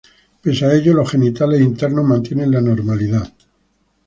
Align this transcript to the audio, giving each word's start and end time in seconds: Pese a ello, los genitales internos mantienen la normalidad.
Pese 0.41 0.65
a 0.65 0.73
ello, 0.73 0.95
los 0.95 1.11
genitales 1.11 1.61
internos 1.61 2.03
mantienen 2.03 2.49
la 2.49 2.59
normalidad. 2.59 3.31